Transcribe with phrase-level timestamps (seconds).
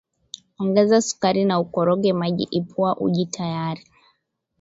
[0.61, 3.83] Ongeza sukari na ukoroge uji Ipua uji tayari